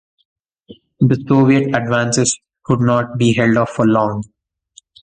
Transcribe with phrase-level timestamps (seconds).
[1.01, 4.23] The Soviet advances could not be held off for long.